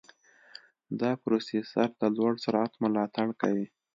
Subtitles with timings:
[0.99, 3.67] دا پروسېسر د لوړ سرعت ملاتړ کوي.